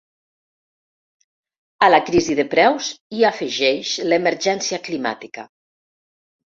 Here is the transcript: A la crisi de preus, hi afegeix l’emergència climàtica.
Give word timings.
A 1.87 1.91
la 1.91 1.99
crisi 2.09 2.39
de 2.41 2.47
preus, 2.55 2.89
hi 3.19 3.23
afegeix 3.33 3.95
l’emergència 4.11 4.85
climàtica. 4.91 5.49